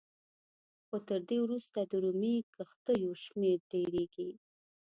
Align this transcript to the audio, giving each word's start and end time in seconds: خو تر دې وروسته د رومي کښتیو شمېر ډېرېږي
خو 0.85 0.95
تر 1.07 1.19
دې 1.29 1.37
وروسته 1.45 1.79
د 1.83 1.93
رومي 2.03 2.35
کښتیو 2.55 3.11
شمېر 3.23 3.57
ډېرېږي 3.71 4.29